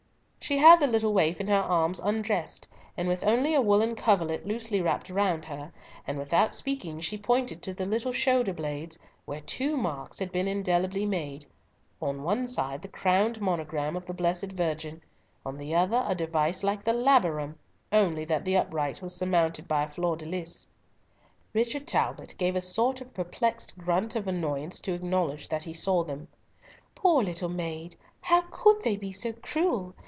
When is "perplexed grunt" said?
23.13-24.17